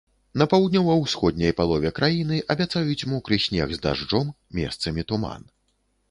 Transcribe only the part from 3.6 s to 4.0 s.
з